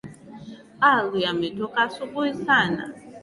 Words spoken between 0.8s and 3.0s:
Alwi ametoka asubuhi sana.